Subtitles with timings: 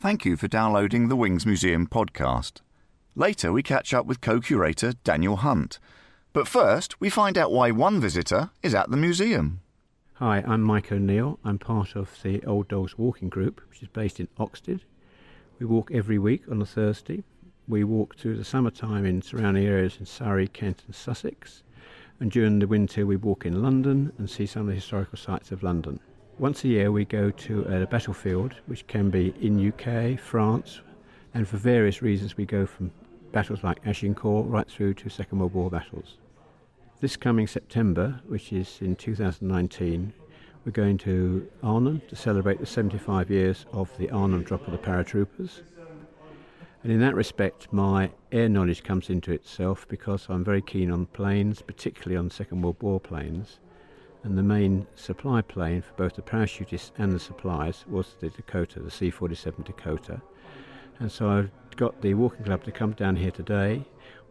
[0.00, 2.62] Thank you for downloading the Wings Museum podcast.
[3.14, 5.78] Later, we catch up with co curator Daniel Hunt.
[6.32, 9.60] But first, we find out why one visitor is at the museum.
[10.14, 11.38] Hi, I'm Mike O'Neill.
[11.44, 14.80] I'm part of the Old Dogs Walking Group, which is based in Oxted.
[15.58, 17.22] We walk every week on a Thursday.
[17.68, 21.62] We walk through the summertime in surrounding areas in Surrey, Kent, and Sussex.
[22.18, 25.52] And during the winter, we walk in London and see some of the historical sites
[25.52, 26.00] of London.
[26.40, 30.80] Once a year, we go to a battlefield, which can be in UK, France,
[31.34, 32.90] and for various reasons, we go from
[33.30, 36.16] battles like Agincourt right through to Second World War battles.
[37.00, 40.14] This coming September, which is in 2019,
[40.64, 44.78] we're going to Arnhem to celebrate the 75 years of the Arnhem drop of the
[44.78, 45.60] paratroopers.
[46.82, 51.04] And in that respect, my air knowledge comes into itself because I'm very keen on
[51.04, 53.58] planes, particularly on Second World War planes
[54.22, 58.80] and the main supply plane for both the parachutists and the supplies was the Dakota,
[58.80, 60.20] the C 47 Dakota.
[60.98, 63.84] And so I got the walking club to come down here today.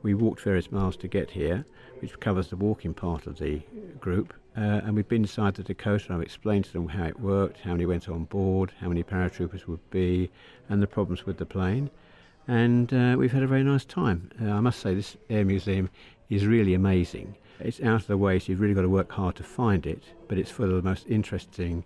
[0.04, 1.66] We walked various miles to get here,
[2.00, 3.62] which covers the walking part of the
[4.00, 4.34] group.
[4.56, 7.72] Uh, and we've been inside the Dakota I've explained to them how it worked, how
[7.72, 10.30] many went on board, how many paratroopers would be,
[10.70, 11.90] and the problems with the plane.
[12.48, 14.32] And uh, we've had a very nice time.
[14.42, 15.90] Uh, I must say, this air museum
[16.30, 17.36] is really amazing.
[17.60, 20.02] It's out of the way, so you've really got to work hard to find it,
[20.28, 21.84] but it's full of the most interesting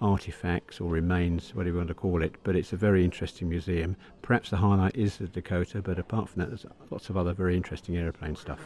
[0.00, 2.34] artifacts or remains, whatever you want to call it.
[2.42, 3.96] But it's a very interesting museum.
[4.22, 7.54] Perhaps the highlight is the Dakota, but apart from that, there's lots of other very
[7.54, 8.60] interesting aeroplane stuff.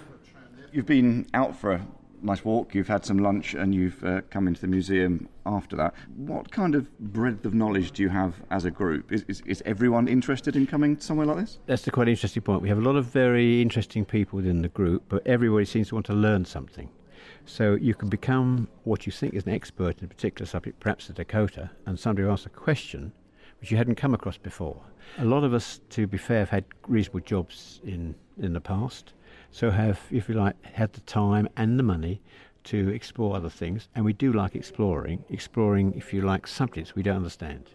[0.72, 1.86] You've been out for a
[2.24, 5.94] nice walk, you've had some lunch, and you've uh, come into the museum after that.
[6.16, 9.12] What kind of breadth of knowledge do you have as a group?
[9.12, 11.58] Is, is, is, everyone interested in coming somewhere like this?
[11.66, 12.62] That's a quite interesting point.
[12.62, 15.94] We have a lot of very interesting people within the group, but everybody seems to
[15.94, 16.88] want to learn something.
[17.46, 21.08] So you can become what you think is an expert in a particular subject, perhaps
[21.08, 23.12] the Dakota, and somebody asks a question
[23.60, 24.80] which you hadn't come across before.
[25.18, 29.12] A lot of us, to be fair, have had reasonable jobs in, in the past
[29.54, 32.20] so have, if you like, had the time and the money
[32.64, 33.88] to explore other things.
[33.94, 37.70] And we do like exploring, exploring, if you like, subjects we don't understand.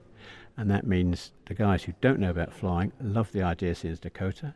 [0.58, 3.96] And that means the guys who don't know about flying love the idea of seeing
[3.96, 4.56] Dakota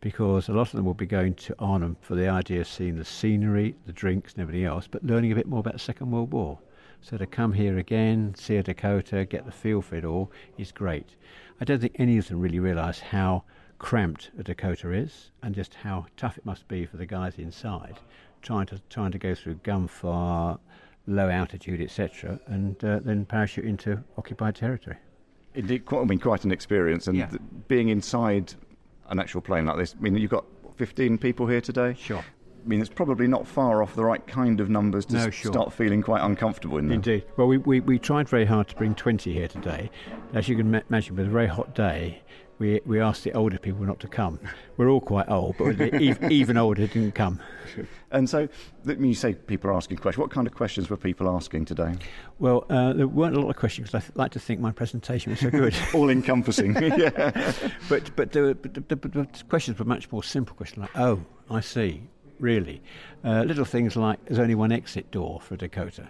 [0.00, 2.96] because a lot of them will be going to Arnhem for the idea of seeing
[2.96, 6.10] the scenery, the drinks, and everything else, but learning a bit more about the Second
[6.10, 6.58] World War.
[7.00, 10.72] So to come here again, see a Dakota, get the feel for it all is
[10.72, 11.14] great.
[11.60, 13.44] I don't think any of them really realise how
[13.78, 17.98] cramped a Dakota is and just how tough it must be for the guys inside
[18.46, 20.56] trying to trying to go through gunfire,
[21.06, 24.96] low altitude, etc., and uh, then parachute into occupied territory.
[25.54, 27.26] Indeed, quite, I mean, quite an experience, and yeah.
[27.26, 28.54] th- being inside
[29.08, 29.94] an actual plane like this.
[29.98, 30.44] I mean, you've got
[30.76, 31.96] 15 people here today.
[31.98, 32.18] Sure.
[32.18, 35.52] I mean, it's probably not far off the right kind of numbers to no, sure.
[35.52, 36.96] start feeling quite uncomfortable in them.
[36.96, 37.24] Indeed.
[37.36, 39.88] Well, we, we, we tried very hard to bring 20 here today.
[40.34, 42.22] As you can ma- imagine, with a very hot day,
[42.58, 44.40] we, we asked the older people not to come.
[44.76, 47.40] We're all quite old, but even, even older didn't come.
[48.10, 48.48] And so,
[48.84, 51.94] when you say people are asking questions, what kind of questions were people asking today?
[52.38, 54.72] Well, uh, there weren't a lot of questions because I th- like to think my
[54.72, 55.76] presentation was so good.
[55.94, 56.74] All encompassing.
[56.82, 57.52] yeah.
[57.88, 61.20] But, but, the, but, the, but the questions were much more simple questions like, oh,
[61.50, 62.02] I see,
[62.38, 62.80] really.
[63.24, 66.08] Uh, little things like, there's only one exit door for a Dakota.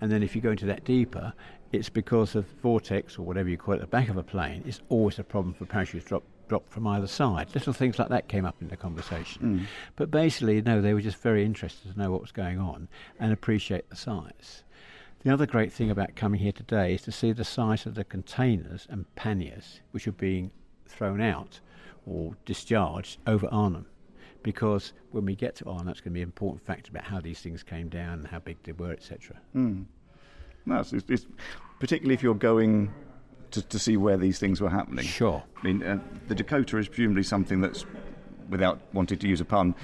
[0.00, 1.32] And then if you go into that deeper,
[1.72, 4.62] it's because of vortex or whatever you call it at the back of a plane.
[4.66, 7.46] It's always a problem for parachutes drop drop from either side.
[7.54, 9.42] Little things like that came up in the conversation.
[9.42, 9.66] Mm.
[9.94, 12.88] But basically, no, they were just very interested to know what was going on
[13.20, 14.64] and appreciate the size.
[15.22, 18.02] The other great thing about coming here today is to see the size of the
[18.02, 20.50] containers and panniers which are being
[20.86, 21.60] thrown out
[22.04, 23.86] or discharged over Arnhem.
[24.42, 27.20] Because when we get to Arnhem, that's going to be an important factor about how
[27.20, 29.36] these things came down and how big they were, etc.
[29.54, 29.84] Mm.
[30.66, 31.26] No, it's, it's,
[31.78, 32.92] particularly if you're going
[33.50, 35.04] to, to see where these things were happening.
[35.04, 35.42] Sure.
[35.56, 35.98] I mean, uh,
[36.28, 37.84] the Dakota is presumably something that's,
[38.48, 39.74] without wanting to use a pun,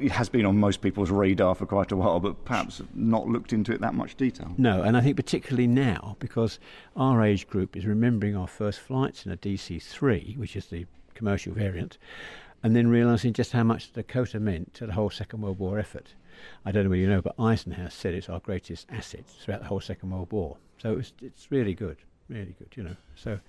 [0.00, 3.52] it has been on most people's radar for quite a while, but perhaps not looked
[3.52, 4.52] into it that much detail.
[4.58, 6.58] No, and I think particularly now because
[6.96, 10.86] our age group is remembering our first flights in a DC 3, which is the
[11.14, 11.98] commercial variant,
[12.62, 15.78] and then realising just how much the Dakota meant to the whole Second World War
[15.78, 16.14] effort.
[16.64, 19.66] I don't know whether you know, but Eisenhower said it's our greatest asset throughout the
[19.66, 20.56] whole Second World War.
[20.78, 21.96] So it's, it's really good,
[22.28, 22.96] really good, you know.
[23.14, 23.40] So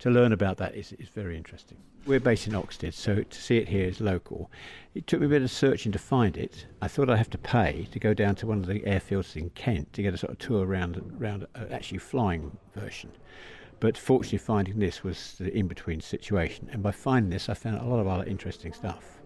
[0.00, 1.78] to learn about that is, is very interesting.
[2.06, 4.50] We're based in Oxted, so to see it here is local.
[4.94, 6.66] It took me a bit of searching to find it.
[6.82, 9.50] I thought I'd have to pay to go down to one of the airfields in
[9.50, 13.10] Kent to get a sort of tour around, around uh, actually flying version.
[13.80, 16.68] But fortunately, finding this was the in between situation.
[16.72, 19.22] And by finding this, I found a lot of other interesting stuff.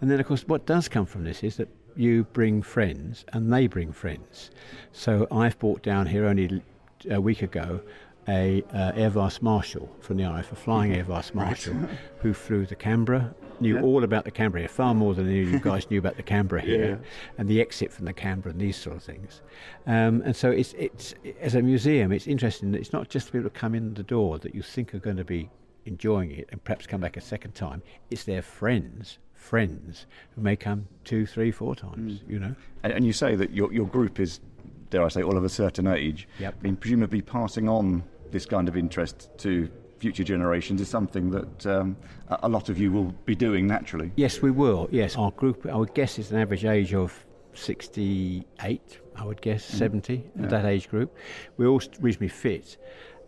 [0.00, 3.52] And then, of course, what does come from this is that you bring friends and
[3.52, 4.50] they bring friends.
[4.92, 6.62] So I've brought down here only
[7.10, 7.80] a week ago
[8.26, 11.74] a uh, Air Vice Marshal from the RAF, a flying Air Vice Marshal,
[12.20, 13.82] who flew the Canberra, knew Yeah.
[13.82, 16.22] all about the Canberra here, far more than any of you guys knew about the
[16.22, 17.08] Canberra here, Yeah.
[17.36, 19.42] and the exit from the Canberra and these sort of things.
[19.86, 23.42] Um, and so it's, it's, as a museum, it's interesting that it's not just people
[23.42, 25.50] who come in the door that you think are going to be
[25.84, 29.18] enjoying it and perhaps come back a second time, it's their friends.
[29.44, 32.30] Friends who may come two, three, four times, Mm.
[32.30, 32.54] you know.
[32.82, 34.40] And, and you say that your, your group is,
[34.88, 36.26] dare I say, all of a certain age.
[36.40, 36.54] Yep.
[36.58, 39.68] I mean, presumably passing on this kind of interest to
[39.98, 41.94] future generations is something that um,
[42.28, 44.12] a lot of you will be doing naturally.
[44.16, 44.88] Yes, we will.
[44.90, 47.12] Yes, our group, I would guess, is an average age of
[47.52, 50.46] 68, I would guess, 70, Yeah.
[50.46, 51.14] that age group.
[51.58, 52.78] We're all reasonably fit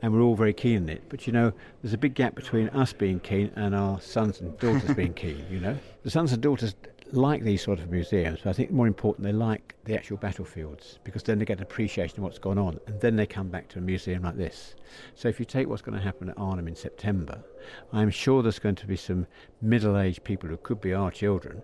[0.06, 1.02] and we're all very keen on it.
[1.08, 4.56] But you know, there's a big gap between us being keen and our sons and
[4.60, 5.76] daughters being keen, you know.
[6.04, 6.76] The sons and daughters
[7.10, 11.00] like these sort of museums, but I think more important, they like the actual battlefields
[11.02, 13.66] because then they get an appreciation of what's gone on and then they come back
[13.70, 14.76] to a museum like this.
[15.16, 17.42] So if you take what's going to happen at Arnhem in September,
[17.92, 19.26] I'm sure there's going to be some
[19.60, 21.62] middle aged people who could be our children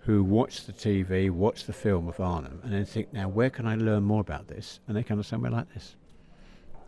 [0.00, 3.64] who watch the TV, watch the film of Arnhem, and then think, now where can
[3.64, 4.80] I learn more about this?
[4.88, 5.94] And they come to somewhere like this.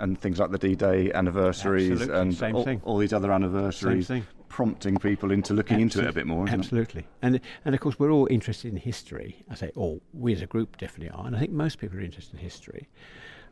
[0.00, 2.80] And things like the D-Day anniversaries Absolutely, and same all, thing.
[2.84, 4.10] all these other anniversaries,
[4.48, 6.46] prompting people into looking into it a bit more.
[6.46, 6.62] Isn't It?
[6.62, 7.06] Absolutely.
[7.20, 9.44] And and of course we're all interested in history.
[9.50, 12.02] I say all, we as a group definitely are, and I think most people are
[12.02, 12.88] interested in history.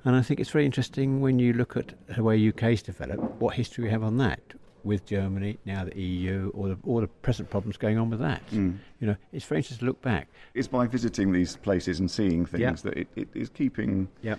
[0.04, 3.54] And I think it's very interesting when you look at the way UK's developed, what
[3.54, 4.40] history we have on that
[4.84, 8.40] with Germany, now the EU, or the, all the present problems going on with that.
[8.52, 8.78] Mm.
[9.00, 10.28] You know, it's very interesting to look back.
[10.54, 12.70] It's by visiting these places and seeing things Yeah.
[12.84, 14.38] that it, it is keeping Yep.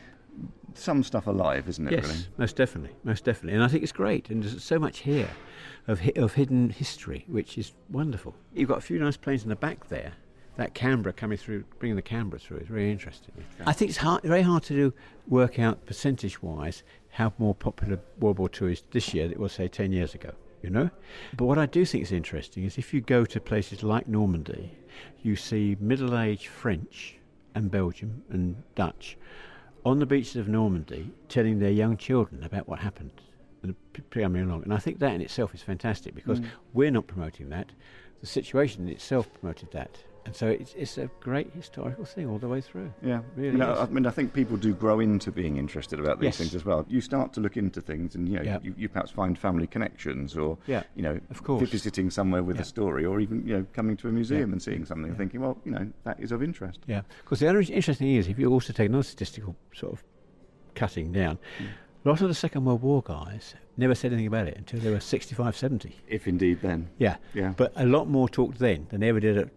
[0.73, 1.93] Some stuff alive, isn't it?
[1.93, 2.19] Yes, Really?
[2.37, 4.29] most definitely, most definitely, and I think it's great.
[4.29, 5.29] And there's so much here
[5.87, 8.35] of hi- of hidden history, which is wonderful.
[8.53, 10.13] You've got a few nice planes in the back there.
[10.57, 13.31] That Canberra coming through, bringing the Canberra through, is very interesting.
[13.67, 14.93] I think it's hard, very hard to do,
[15.27, 19.51] work out percentage-wise how more popular World War II is this year than it was,
[19.53, 20.31] say, ten years ago.
[20.63, 20.89] You know,
[21.35, 24.75] but what I do think is interesting is if you go to places like Normandy,
[25.21, 27.17] you see middle-aged French
[27.53, 29.17] and Belgium and Dutch
[29.87, 33.21] on the beaches of Normandy telling their young children about what happened
[33.63, 33.73] and
[34.11, 34.63] coming along.
[34.63, 36.47] And I think that in itself is fantastic because mm.
[36.73, 37.71] we're not promoting that.
[38.19, 39.97] The situation in itself promoted that.
[40.27, 42.91] And so it's, it's a great historical thing all the way through.
[43.01, 43.73] Yeah, Really You know.
[43.75, 46.37] I mean, I think people do grow into being interested about these Yes.
[46.37, 46.85] things as well.
[46.89, 48.59] You start to look into things, and you know, Yeah.
[48.61, 51.69] you, you perhaps find family connections, or Yeah, you know, of course.
[51.69, 52.63] visiting somewhere with Yeah.
[52.63, 55.39] a story, or even you know, coming to a museum and seeing something, and thinking,
[55.39, 56.81] well, you know, that is of interest.
[56.87, 57.01] Yeah.
[57.23, 60.03] Because the other interesting thing is, if you also take another statistical sort of
[60.75, 61.65] cutting down, hmm.
[62.05, 64.91] a lot of the Second World War guys never said anything about it until they
[64.91, 65.95] were 65, 70.
[66.07, 67.17] If indeed, then, Yeah.
[67.33, 69.49] yeah, But a lot more talked then than they ever did at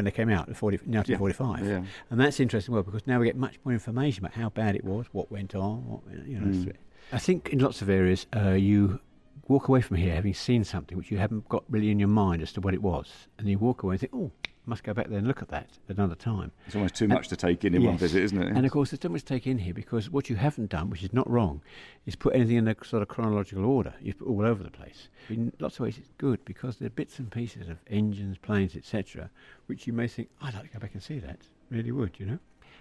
[0.00, 1.66] when they came out in 40, 1945.
[1.66, 1.82] yeah.
[2.08, 4.82] And that's interesting, well, because now we get much more information about how bad it
[4.82, 6.46] was, what went on, what, you know.
[6.46, 6.72] Mm.
[7.12, 8.98] I think in lots of areas, uh, you
[9.46, 12.40] walk away from here having seen something which you haven't got really in your mind
[12.40, 13.28] as to what it was.
[13.38, 14.32] And you walk away and think, oh,
[14.66, 16.52] must go back there and look at that another time.
[16.66, 18.54] It's almost too much to take in in one visit, isn't it?
[18.54, 20.90] And of course, there's too much to take in here because what you haven't done,
[20.90, 21.62] which is not wrong,
[22.06, 23.94] is put anything in a sort of chronological order.
[24.00, 25.08] You've put all over the place.
[25.28, 28.76] In lots of ways, it's good because there are bits and pieces of engines, planes,
[28.76, 29.30] etc.,
[29.66, 31.38] which you may think, I'd like to go back and see that.
[31.70, 32.38] Really would, you know.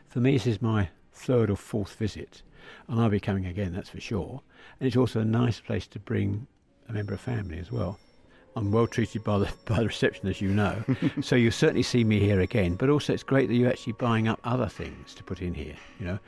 [0.07, 2.41] For me, this is my third or fourth visit,
[2.87, 4.41] and I'll be coming again, that's for sure.
[4.79, 6.47] And it's also a nice place to bring
[6.87, 7.99] a member of family as well.
[8.59, 10.83] I'm well treated by the by the reception, as you know.
[11.21, 12.75] so you'll certainly see me here again.
[12.75, 15.75] But also, it's great that you're actually buying up other things to put in here.
[15.99, 16.19] You know,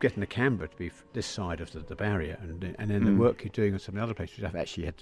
[0.00, 3.06] getting the Canberra to be this side of the, the barrier, and and then Mm.
[3.06, 4.94] the work you're doing on some of the other places, which I've actually had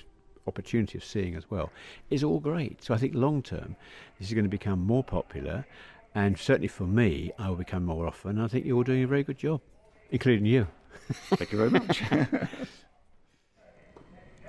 [0.48, 1.70] opportunity of seeing as well,
[2.10, 2.82] is all great.
[2.82, 3.76] So I think long term,
[4.18, 5.64] this is going to become more popular,
[6.16, 8.30] and certainly for me, I will become more often.
[8.32, 9.60] And I think you're doing a very good job,
[10.10, 10.66] including you.
[11.30, 12.02] Thank you very much.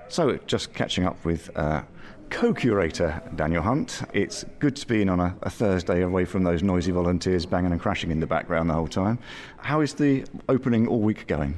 [0.07, 1.83] so, just catching up with uh,
[2.29, 4.01] co curator Daniel Hunt.
[4.13, 7.71] It's good to be in on a, a Thursday away from those noisy volunteers banging
[7.71, 9.19] and crashing in the background the whole time.
[9.57, 11.55] How is the opening all week going?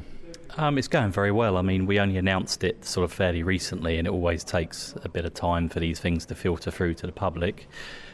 [0.57, 1.57] Um, it's going very well.
[1.57, 5.09] I mean, we only announced it sort of fairly recently, and it always takes a
[5.09, 7.67] bit of time for these things to filter through to the public.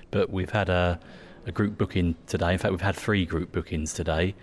[0.09, 0.99] But we've had a,
[1.45, 2.53] a group booking today.
[2.53, 4.33] In fact, we've had three group bookings today,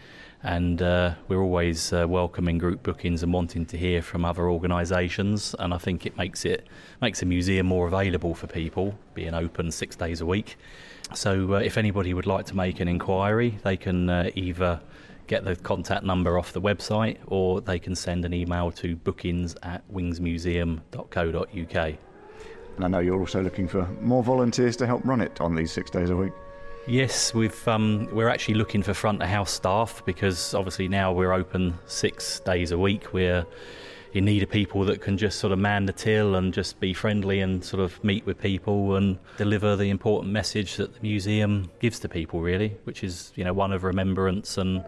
[0.42, 5.54] and uh, we're always uh, welcoming group bookings and wanting to hear from other organisations.
[5.58, 6.68] And I think it makes it
[7.00, 10.56] makes a museum more available for people, being open six days a week.
[11.14, 14.80] So, uh, if anybody would like to make an inquiry, they can uh, either
[15.26, 19.56] get the contact number off the website or they can send an email to bookings
[19.62, 21.94] at wingsmuseum.co.uk.
[22.76, 25.72] And I know you're also looking for more volunteers to help run it on these
[25.72, 26.32] six days a week.
[26.88, 31.34] Yes, we've um, we're actually looking for front of house staff because obviously now we're
[31.34, 33.12] open six days a week.
[33.12, 33.44] We're
[34.14, 36.94] in need of people that can just sort of man the till and just be
[36.94, 41.70] friendly and sort of meet with people and deliver the important message that the museum
[41.78, 44.82] gives to people, really, which is you know one of remembrance and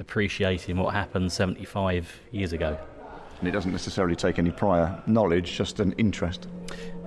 [0.00, 2.76] appreciating what happened 75 years ago.
[3.38, 6.48] And it doesn't necessarily take any prior knowledge, just an interest.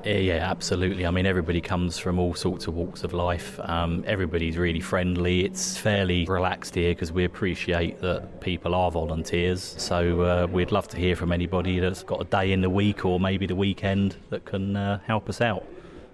[0.06, 1.06] Yeah, absolutely.
[1.06, 3.60] I mean, everybody comes from all sorts of walks of life.
[3.62, 5.46] Um, everybody's really friendly.
[5.46, 9.76] It's fairly relaxed here because we appreciate that people are volunteers.
[9.78, 13.06] So uh, we'd love to hear from anybody that's got a day in the week
[13.06, 15.66] or maybe the weekend that can uh, help us out.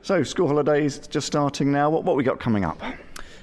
[0.01, 1.89] So, school holidays just starting now.
[1.89, 2.79] What what we got coming up?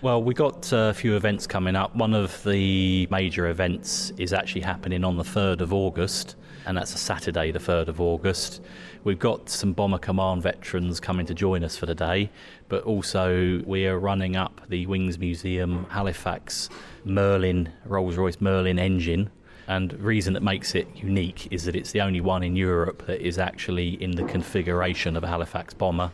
[0.02, 1.94] Well, we got a few events coming up.
[1.94, 6.35] One of the major events is actually happening on the 3rd of August,
[6.66, 8.62] and that's a Saturday, the 3rd of August.
[9.04, 12.32] We've got some Bomber Command veterans coming to join us for the day,
[12.68, 16.68] but also we are running up the Wings Museum Halifax
[17.04, 19.30] Merlin, Rolls Royce Merlin engine.
[19.68, 23.25] And reason that makes it unique is that it's the only one in Europe that
[23.25, 26.11] is actually in the configuration of a Halifax bomber.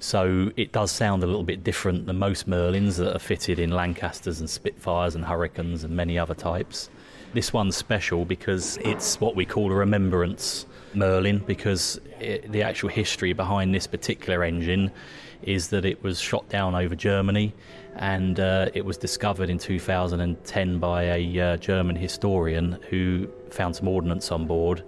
[0.00, 3.70] So it does sound a little bit different than most Merlins that are fitted in
[3.70, 6.88] Lancasters and Spitfires and Hurricanes and many other types.
[7.34, 12.88] This one's special because it's what we call a remembrance Merlin because it, the actual
[12.88, 14.90] history behind this particular engine
[15.42, 17.52] is that it was shot down over Germany
[17.96, 23.88] and uh, it was discovered in 2010 by a uh, German historian who found some
[23.88, 24.82] ordnance on board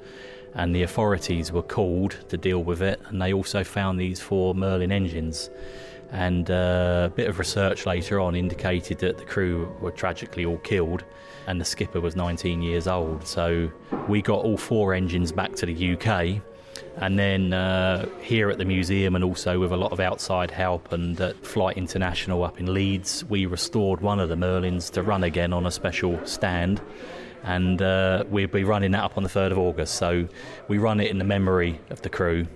[0.55, 4.55] and the authorities were called to deal with it and they also found these four
[4.55, 5.51] Merlin engines
[6.13, 10.59] and uh, a bit of research later on indicated that the crew were tragically all
[10.59, 11.05] killed
[11.47, 13.27] and the skipper was 19 years old.
[13.27, 13.71] So
[14.09, 16.43] we got all four engines back to the UK.
[16.97, 20.93] And then uh, here at the museum, and also with a lot of outside help,
[20.93, 25.25] and at Flight International up in Leeds, we restored one of the Merlins to run
[25.25, 26.81] again on a special stand.
[27.43, 29.95] And uh, we'll be running that up on the 3rd of August.
[29.95, 30.29] So
[30.69, 32.47] we run it in the memory of the crew.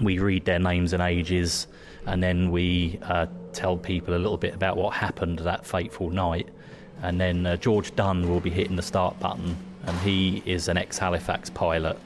[0.00, 1.66] We read their names and ages,
[2.06, 6.48] and then we uh, tell people a little bit about what happened that fateful night
[7.02, 10.76] and then uh, George Dunn will be hitting the start button, and he is an
[10.76, 11.98] ex Halifax pilot.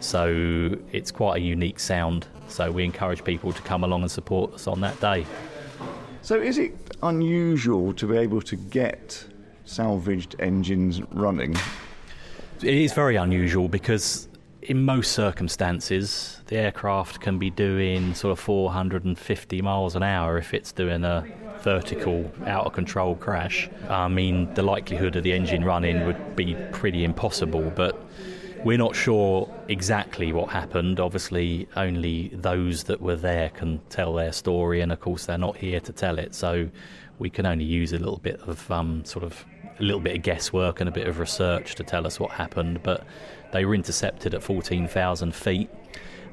[0.00, 2.26] So it's quite a unique sound.
[2.48, 5.26] So we encourage people to come along and support us on that day.
[6.22, 9.26] So is it unusual to be able to get
[9.66, 11.54] salvaged engines running?
[12.62, 14.28] It is very unusual because
[14.62, 20.54] in most circumstances the aircraft can be doing sort of 450 miles an hour if
[20.54, 21.26] it's doing a
[21.66, 26.56] vertical, out of control crash, I mean, the likelihood of the engine running would be
[26.70, 27.72] pretty impossible.
[27.74, 28.00] But
[28.64, 31.00] we're not sure exactly what happened.
[31.00, 35.56] Obviously, only those that were there can tell their story, and of course, they're not
[35.56, 36.34] here to tell it.
[36.34, 36.68] So
[37.18, 39.44] we can only use a little bit of um, sort of
[39.78, 42.82] a little bit of guesswork and a bit of research to tell us what happened.
[42.82, 43.04] But
[43.52, 45.70] they were intercepted at 14,000 feet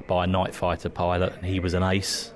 [0.08, 2.34] by a night fighter pilot, and he was an ace.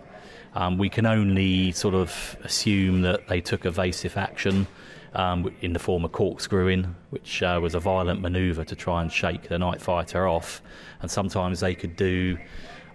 [0.54, 4.68] Um, we can only sort of assume that they took evasive action
[5.14, 9.12] um, in the form of corkscrewing, which uh, was a violent manoeuvre to try and
[9.12, 10.62] shake the night fighter off.
[11.02, 12.38] And sometimes they could do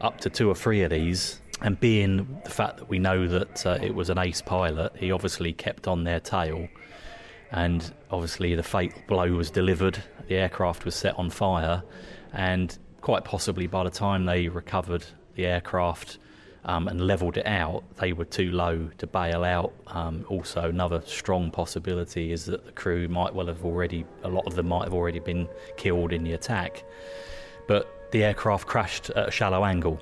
[0.00, 1.40] up to two or three of these.
[1.60, 5.12] And being the fact that we know that uh, it was an ace pilot, he
[5.12, 6.68] obviously kept on their tail.
[7.52, 10.02] And obviously, the fatal blow was delivered.
[10.26, 11.82] The aircraft was set on fire,
[12.32, 15.04] and quite possibly by the time they recovered
[15.34, 16.18] the aircraft,
[16.64, 19.72] um, and levelled it out, they were too low to bail out.
[19.88, 24.46] Um, also, another strong possibility is that the crew might well have already, a lot
[24.46, 26.84] of them might have already been killed in the attack.
[27.66, 30.00] But the aircraft crashed at a shallow angle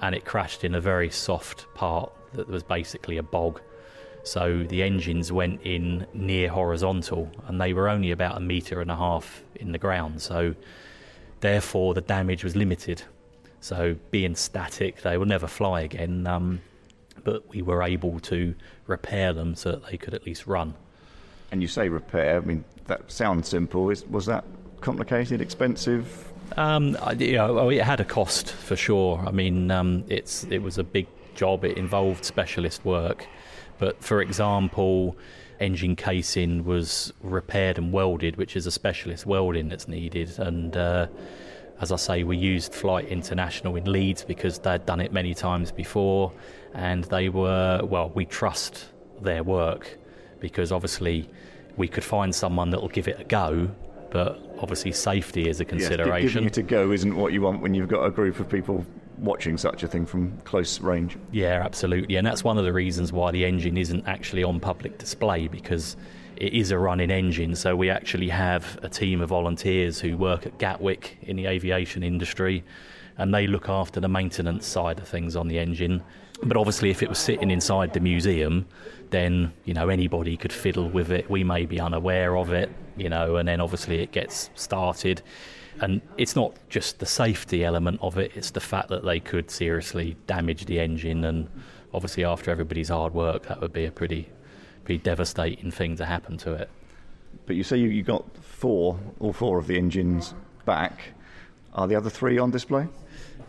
[0.00, 3.60] and it crashed in a very soft part that was basically a bog.
[4.24, 8.90] So the engines went in near horizontal and they were only about a metre and
[8.90, 10.22] a half in the ground.
[10.22, 10.54] So
[11.40, 13.02] therefore, the damage was limited.
[13.60, 16.26] So being static, they will never fly again.
[16.26, 16.60] Um,
[17.24, 18.54] but we were able to
[18.86, 20.74] repair them so that they could at least run.
[21.50, 22.38] And you say repair.
[22.38, 23.90] I mean, that sounds simple.
[23.90, 24.44] Is, was that
[24.80, 26.32] complicated, expensive?
[26.56, 29.22] Um, you know, it had a cost for sure.
[29.26, 31.64] I mean, um, it's it was a big job.
[31.64, 33.26] It involved specialist work.
[33.82, 35.16] But for example,
[35.58, 41.08] engine casing was repaired and welded, which is a specialist welding that's needed, and uh,
[41.80, 45.72] as I say, we used Flight International in Leeds because they'd done it many times
[45.72, 46.30] before,
[46.74, 48.12] and they were well.
[48.14, 48.84] We trust
[49.20, 49.98] their work
[50.38, 51.28] because obviously
[51.76, 53.68] we could find someone that will give it a go,
[54.12, 56.22] but obviously safety is a consideration.
[56.22, 58.48] Yes, giving it a go isn't what you want when you've got a group of
[58.48, 58.86] people
[59.22, 61.16] watching such a thing from close range.
[61.30, 64.98] Yeah, absolutely, and that's one of the reasons why the engine isn't actually on public
[64.98, 65.96] display because
[66.36, 67.54] it is a running engine.
[67.54, 72.02] So we actually have a team of volunteers who work at Gatwick in the aviation
[72.02, 72.64] industry,
[73.16, 76.02] and they look after the maintenance side of things on the engine.
[76.42, 78.66] But obviously, if it was sitting inside the museum,
[79.10, 81.30] then you know anybody could fiddle with it.
[81.30, 85.22] We may be unaware of it, you know, and then obviously it gets started.
[85.82, 89.50] And it's not just the safety element of it; it's the fact that they could
[89.50, 91.24] seriously damage the engine.
[91.24, 91.48] And
[91.92, 94.28] obviously, after everybody's hard work, that would be a pretty,
[94.84, 96.70] pretty devastating thing to happen to it.
[97.46, 100.34] But you say you, you got four, all four of the engines
[100.64, 101.00] back.
[101.74, 102.86] Are the other three on display?